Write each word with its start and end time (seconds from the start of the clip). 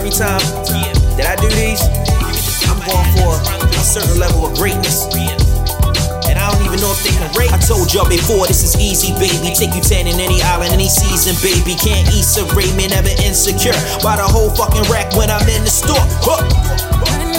every 0.00 0.16
time 0.16 0.40
that 1.20 1.28
I 1.28 1.36
do 1.36 1.44
these, 1.52 1.84
I'm 2.72 2.80
going 2.88 3.10
for 3.20 3.36
a 3.68 3.84
certain 3.84 4.16
level 4.16 4.48
of 4.48 4.56
greatness. 4.56 5.04
And 6.24 6.40
I 6.40 6.48
don't 6.48 6.64
even 6.64 6.80
know 6.80 6.88
if 6.88 7.04
they 7.04 7.12
can 7.12 7.28
rate. 7.36 7.52
I 7.52 7.60
told 7.60 7.92
y'all 7.92 8.08
before, 8.08 8.46
this 8.48 8.64
is 8.64 8.80
easy, 8.80 9.12
baby. 9.20 9.52
Take 9.52 9.76
you 9.76 9.84
10 9.84 10.08
in 10.08 10.16
any 10.16 10.40
island, 10.40 10.72
any 10.72 10.88
season, 10.88 11.36
baby. 11.44 11.76
Can't 11.76 12.08
eat 12.16 12.24
serene, 12.24 12.72
me 12.80 12.88
never 12.88 13.12
insecure. 13.20 13.76
Buy 14.00 14.16
the 14.16 14.24
whole 14.24 14.48
fucking 14.48 14.88
rack 14.88 15.12
when 15.20 15.28
I'm 15.28 15.44
in 15.52 15.68
the 15.68 15.70
store. 15.70 16.00
Huh. 16.24 17.29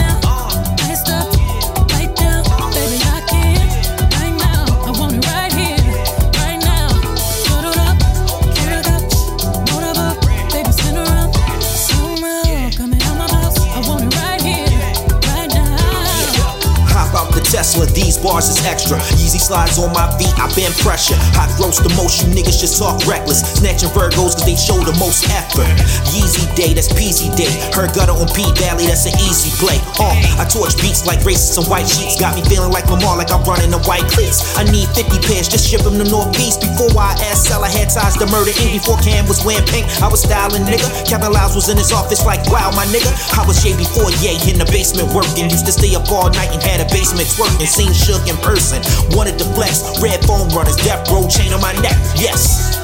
Tesla, 17.61 17.85
these 17.93 18.17
bars 18.17 18.49
is 18.49 18.57
extra. 18.65 18.97
Yeezy 19.21 19.37
slides 19.37 19.77
on 19.77 19.93
my 19.93 20.09
feet, 20.17 20.33
I 20.41 20.49
been 20.57 20.73
pressure. 20.81 21.13
Hot 21.37 21.45
gross 21.61 21.77
the 21.77 21.93
most, 21.93 22.25
you 22.25 22.33
niggas 22.33 22.57
just 22.57 22.81
talk 22.81 22.97
reckless. 23.05 23.45
Snatching 23.61 23.93
Virgos 23.93 24.33
cause 24.33 24.49
they 24.49 24.57
show 24.57 24.81
the 24.81 24.97
most 24.97 25.29
effort. 25.29 25.69
Yeezy 26.09 26.49
day, 26.57 26.73
that's 26.73 26.89
peasy 26.89 27.29
day. 27.37 27.53
Her 27.69 27.85
gutter 27.93 28.17
on 28.17 28.25
P 28.33 28.49
Valley, 28.57 28.89
that's 28.89 29.05
an 29.05 29.13
easy 29.21 29.53
play. 29.61 29.77
Uh, 30.01 30.41
I 30.41 30.49
torch 30.49 30.73
beats 30.81 31.05
like 31.05 31.21
racists 31.21 31.61
and 31.61 31.69
white 31.69 31.85
sheets. 31.85 32.17
Got 32.17 32.33
me 32.33 32.41
feeling 32.49 32.73
like 32.73 32.89
Lamar, 32.89 33.13
like 33.13 33.29
I'm 33.29 33.45
running 33.45 33.69
the 33.69 33.77
white 33.85 34.09
cleats. 34.09 34.41
I 34.57 34.65
need 34.65 34.89
50 34.97 35.21
pairs, 35.29 35.45
just 35.45 35.69
ship 35.69 35.85
them 35.85 36.01
to 36.01 36.05
Northeast. 36.09 36.65
Before 36.65 36.97
I 36.97 37.13
asked 37.29 37.53
I 37.53 37.69
had 37.69 37.93
ties 37.93 38.17
to 38.17 38.25
murder 38.33 38.49
Inc. 38.57 38.73
Before 38.73 38.97
Cam 39.05 39.29
was 39.29 39.45
wearing 39.45 39.69
pink, 39.69 39.85
I 40.01 40.09
was 40.09 40.25
styling 40.25 40.65
nigga. 40.65 40.89
Kevin 41.05 41.29
Liles 41.29 41.53
was 41.53 41.69
in 41.69 41.77
his 41.77 41.93
office 41.93 42.25
like, 42.25 42.41
wow, 42.49 42.73
my 42.73 42.89
nigga. 42.89 43.13
I 43.37 43.45
was 43.45 43.61
Jay 43.61 43.77
before 43.77 44.09
Ye 44.17 44.33
in 44.49 44.57
the 44.57 44.65
basement 44.73 45.13
working. 45.13 45.45
Used 45.45 45.69
to 45.69 45.75
stay 45.75 45.93
up 45.93 46.09
all 46.09 46.33
night 46.33 46.49
and 46.49 46.63
had 46.63 46.81
a 46.81 46.89
basement 46.89 47.29
twerking. 47.57 47.67
Seen 47.67 47.93
Shook 47.93 48.27
in 48.27 48.37
person. 48.37 48.81
Wanted 49.15 49.37
to 49.39 49.45
flex. 49.53 50.01
Red 50.01 50.23
foam 50.25 50.49
runners, 50.49 50.75
death 50.77 51.09
row 51.09 51.27
chain 51.27 51.53
on 51.53 51.61
my 51.61 51.73
neck. 51.81 51.97
Yes. 52.15 52.80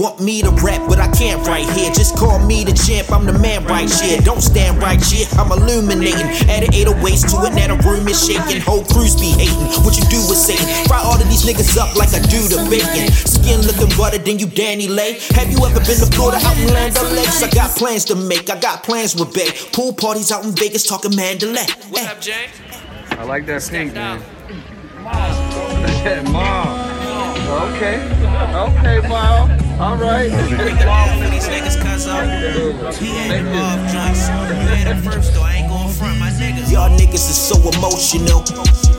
Want 0.00 0.18
me 0.18 0.40
to 0.40 0.50
rap, 0.64 0.80
but 0.88 0.98
I 0.98 1.08
can't 1.12 1.46
right 1.46 1.68
here. 1.76 1.92
Just 1.92 2.16
call 2.16 2.40
me 2.40 2.64
the 2.64 2.72
champ, 2.72 3.12
I'm 3.12 3.26
the 3.26 3.36
man 3.36 3.64
right 3.66 3.88
here. 4.00 4.18
Don't 4.24 4.40
stand 4.40 4.80
right 4.80 5.00
here, 5.04 5.28
I'm 5.36 5.52
illuminating. 5.52 6.24
Add 6.48 6.64
an 6.64 6.72
808s 6.72 7.28
to 7.28 7.44
it, 7.44 7.52
now 7.52 7.76
the 7.76 7.78
room 7.84 8.08
is 8.08 8.16
shaking. 8.16 8.64
Whole 8.64 8.82
crews 8.88 9.14
be 9.20 9.36
hating. 9.36 9.84
What 9.84 10.00
you 10.00 10.04
do 10.08 10.16
is 10.32 10.40
Satan. 10.40 10.64
Fry 10.88 11.04
all 11.04 11.20
of 11.20 11.28
these 11.28 11.44
niggas 11.44 11.76
up 11.76 11.94
like 11.96 12.16
I 12.16 12.24
do 12.32 12.40
the 12.48 12.64
bacon. 12.72 13.12
Skin 13.12 13.60
looking 13.60 13.92
better 14.00 14.16
than 14.16 14.40
you, 14.40 14.48
Danny 14.48 14.88
Lay. 14.88 15.20
Have 15.36 15.52
you 15.52 15.60
ever 15.68 15.84
been 15.84 16.00
to 16.00 16.08
Florida 16.08 16.40
out 16.40 16.56
in 16.56 16.72
Land 16.72 16.96
O'Lakes? 16.96 17.42
I 17.42 17.50
got 17.50 17.76
plans 17.76 18.06
to 18.06 18.16
make, 18.16 18.48
I 18.48 18.58
got 18.58 18.82
plans 18.82 19.14
with 19.14 19.34
Bay. 19.34 19.52
Pool 19.76 19.92
parties 19.92 20.32
out 20.32 20.44
in 20.44 20.52
Vegas 20.52 20.88
talking 20.88 21.14
Mandalay. 21.14 21.68
What 21.92 22.08
up, 22.08 22.20
Jay? 22.20 22.48
I 23.20 23.24
like 23.24 23.44
that 23.46 23.60
pink, 23.68 23.92
man. 23.92 24.24
Mom. 25.04 26.32
Mom. 26.32 26.90
Okay. 27.50 28.00
Okay, 28.54 29.08
Mom. 29.08 29.69
All 29.80 29.96
right. 29.96 30.28
Ball 30.84 31.08
for 31.16 31.30
these 31.32 31.48
niggas, 31.48 31.80
cuz 31.80 32.06
uh, 32.06 32.20
he 33.00 33.16
had 33.16 33.32
the 33.32 33.48
love 33.48 33.80
joints. 33.88 34.28
You 34.28 34.68
had 34.68 34.92
it 34.92 35.00
first, 35.00 35.32
though. 35.32 35.40
I 35.40 35.64
ain't 35.64 35.72
going 35.72 35.88
front, 35.88 36.20
my 36.20 36.28
niggas. 36.36 36.70
Y'all 36.70 36.92
niggas 36.92 37.24
is 37.32 37.40
so 37.40 37.56
emotional. 37.56 38.44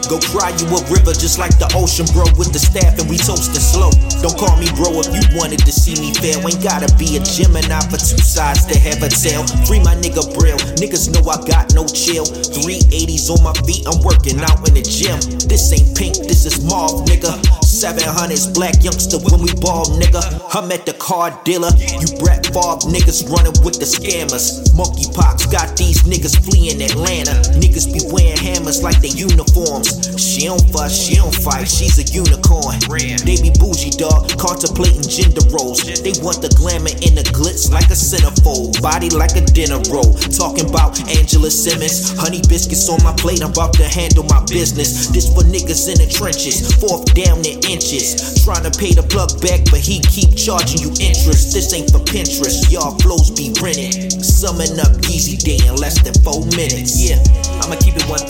Go 0.10 0.18
cry 0.34 0.50
you 0.58 0.66
a 0.74 0.82
river 0.90 1.14
just 1.14 1.38
like 1.38 1.54
the 1.62 1.70
ocean, 1.78 2.10
bro. 2.18 2.26
With 2.34 2.50
the 2.50 2.58
staff 2.58 2.98
and 2.98 3.06
we 3.06 3.22
toastin' 3.22 3.62
slow. 3.62 3.94
Don't 4.26 4.34
call 4.34 4.58
me 4.58 4.74
bro 4.74 4.98
if 5.06 5.14
you 5.14 5.22
wanted 5.38 5.62
to 5.62 5.72
see 5.72 5.94
me 6.02 6.18
fail. 6.18 6.42
Ain't 6.50 6.66
gotta 6.66 6.90
be 6.98 7.14
a 7.14 7.22
Gemini 7.22 7.78
for 7.86 8.02
two 8.02 8.18
sides 8.18 8.66
to 8.66 8.74
have 8.82 9.06
a 9.06 9.10
tail. 9.14 9.46
Free 9.70 9.86
my 9.86 9.94
nigga 10.02 10.26
Brill. 10.34 10.58
Niggas 10.82 11.14
know 11.14 11.22
I 11.30 11.38
got 11.46 11.78
no 11.78 11.86
chill. 11.86 12.26
380s 12.26 13.30
on 13.30 13.46
my 13.46 13.54
feet, 13.70 13.86
I'm 13.86 14.02
working 14.02 14.42
out 14.42 14.66
in 14.66 14.74
the 14.74 14.82
gym. 14.82 15.22
This 15.46 15.70
ain't 15.78 15.94
pink, 15.94 16.18
this 16.26 16.50
is 16.50 16.58
mauve, 16.66 17.06
nigga. 17.06 17.61
700s 17.82 18.54
black 18.54 18.78
youngster 18.84 19.18
when 19.18 19.42
we 19.42 19.50
ball, 19.58 19.86
nigga. 19.98 20.22
I'm 20.54 20.70
at 20.72 20.86
the 20.86 20.94
car 20.94 21.34
dealer. 21.42 21.74
You 21.82 22.06
Brett 22.22 22.46
Favre 22.54 22.86
niggas 22.94 23.26
running 23.26 23.58
with 23.66 23.82
the 23.82 23.90
scammers. 23.90 24.62
Monkeypox 24.78 25.50
got 25.50 25.74
these 25.74 26.06
niggas 26.06 26.38
fleeing 26.46 26.78
Atlanta. 26.78 27.34
Niggas 27.58 27.90
be 27.90 28.06
wearing 28.14 28.38
hammers 28.38 28.84
like 28.84 29.02
they 29.02 29.10
uniforms. 29.10 29.98
She 30.22 30.46
don't 30.46 30.62
fuss, 30.70 30.94
she 30.94 31.16
don't 31.18 31.34
fight, 31.34 31.66
she's 31.66 31.98
a 31.98 32.06
unicorn. 32.06 32.78
They 33.26 33.42
be 33.42 33.50
bougie, 33.58 33.98
dog, 33.98 34.30
contemplating 34.38 35.02
gender 35.02 35.42
roles. 35.50 35.82
They 35.82 36.14
want 36.22 36.46
the 36.46 36.54
glamour 36.54 36.94
and 37.02 37.18
the 37.18 37.26
glitz 37.34 37.74
like 37.74 37.90
a 37.90 37.98
centerfold. 37.98 38.78
Body 38.78 39.10
like 39.10 39.34
a 39.34 39.42
dinner 39.42 39.82
roll. 39.90 40.14
Talking 40.30 40.70
about 40.70 41.02
Angela 41.10 41.50
Simmons. 41.50 42.14
Honey 42.14 42.46
biscuits 42.46 42.86
on 42.94 43.02
my 43.02 43.16
plate, 43.18 43.42
I'm 43.42 43.50
about 43.50 43.74
to 43.82 43.90
handle 43.90 44.30
my 44.30 44.46
business. 44.46 45.10
This 45.10 45.34
for 45.34 45.42
niggas 45.42 45.90
in 45.90 45.98
the 45.98 46.06
trenches. 46.06 46.70
Fourth 46.78 47.10
down 47.18 47.42
in 47.42 47.71
inches. 47.72 48.44
Trying 48.44 48.68
to 48.68 48.74
pay 48.76 48.92
the 48.92 49.04
plug 49.08 49.40
back, 49.40 49.64
but 49.72 49.80
he 49.80 50.04
keep 50.12 50.36
charging 50.36 50.84
you 50.84 50.92
interest. 51.00 51.56
This 51.56 51.72
ain't 51.72 51.88
for 51.88 52.04
Pinterest, 52.04 52.68
y'all 52.68 53.00
flows 53.00 53.32
be 53.32 53.56
rented. 53.64 54.12
Summing 54.20 54.76
up 54.84 54.92
Yeezy 55.08 55.40
Day 55.40 55.64
in 55.64 55.80
less 55.80 56.04
than 56.04 56.14
four 56.20 56.44
minutes. 56.52 57.00
Yeah, 57.00 57.24
I'ma 57.64 57.80
keep 57.80 57.96
it 57.96 58.06
1000. 58.12 58.28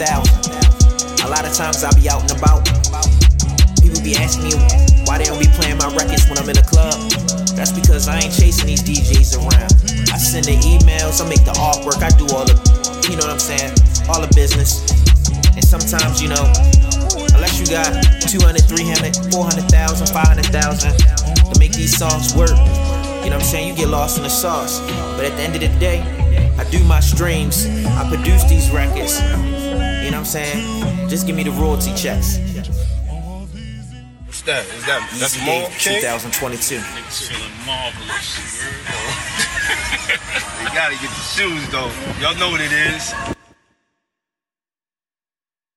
A 1.26 1.30
lot 1.30 1.46
of 1.46 1.54
times 1.58 1.82
I'll 1.82 1.98
be 1.98 2.06
out 2.06 2.22
and 2.22 2.38
about. 2.38 2.70
People 3.82 4.02
be 4.06 4.14
asking 4.14 4.46
me 4.46 4.54
why 5.10 5.18
they 5.18 5.26
don't 5.26 5.42
be 5.42 5.50
playing 5.58 5.82
my 5.82 5.90
records 5.98 6.30
when 6.30 6.38
I'm 6.38 6.48
in 6.48 6.58
the 6.58 6.66
club. 6.66 6.94
That's 7.58 7.74
because 7.74 8.08
I 8.08 8.22
ain't 8.22 8.34
chasing 8.34 8.70
these 8.70 8.86
DJs 8.86 9.42
around. 9.42 9.74
I 10.14 10.18
send 10.22 10.46
the 10.46 10.58
emails, 10.62 11.18
I 11.18 11.26
make 11.28 11.44
the 11.46 11.54
artwork, 11.58 12.02
I 12.06 12.14
do 12.14 12.30
all 12.34 12.46
the, 12.46 12.58
you 13.10 13.18
know 13.18 13.26
what 13.26 13.34
I'm 13.34 13.42
saying, 13.42 13.74
all 14.06 14.22
the 14.22 14.32
business. 14.38 14.86
And 15.54 15.64
sometimes, 15.66 16.22
you 16.22 16.30
know, 16.30 16.46
got 17.72 17.88
200, 18.28 18.68
300, 18.68 19.32
400,000, 19.32 20.08
500,000 20.08 20.92
to 21.54 21.60
make 21.60 21.72
these 21.72 21.96
songs 21.96 22.36
work, 22.36 22.50
you 22.50 22.56
know 22.56 22.60
what 22.60 23.34
I'm 23.34 23.42
saying, 23.42 23.70
you 23.70 23.76
get 23.76 23.88
lost 23.88 24.18
in 24.18 24.24
the 24.24 24.30
sauce. 24.30 24.82
But 25.16 25.24
at 25.24 25.38
the 25.38 25.44
end 25.44 25.56
of 25.56 25.62
the 25.62 25.72
day, 25.80 26.02
I 26.60 26.70
do 26.70 26.84
my 26.84 27.00
streams, 27.00 27.66
I 27.66 28.10
produce 28.10 28.44
these 28.44 28.70
records. 28.72 29.22
You 29.22 30.12
know 30.12 30.20
what 30.20 30.20
I'm 30.20 30.26
saying? 30.26 31.08
Just 31.08 31.26
give 31.26 31.36
me 31.36 31.44
the 31.44 31.52
royalty 31.52 31.94
checks. 31.96 32.40
What's 34.26 34.42
that? 34.44 34.66
Is 34.68 34.86
that 34.86 35.08
that's 35.18 35.38
Easy 35.38 35.46
Mall 35.46 35.70
2022. 35.80 36.76
Niggas 36.76 37.28
feeling 37.32 37.52
marvelous. 37.66 38.68
You 40.60 40.68
gotta 40.76 40.96
get 40.96 41.10
the 41.10 41.24
shoes 41.24 41.70
though. 41.70 41.92
Y'all 42.20 42.36
know 42.36 42.50
what 42.50 42.60
it 42.60 42.74
is. 42.74 43.14